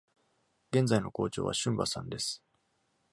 [0.71, 2.41] 現在の校長はシュンバさんです。